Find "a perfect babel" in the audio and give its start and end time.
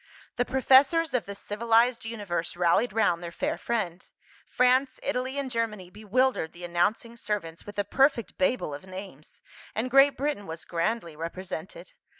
7.77-8.73